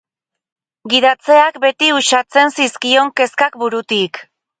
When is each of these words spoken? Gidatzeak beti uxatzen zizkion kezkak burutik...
Gidatzeak 0.93 1.59
beti 1.65 1.89
uxatzen 1.97 2.55
zizkion 2.61 3.13
kezkak 3.21 3.59
burutik... 3.65 4.21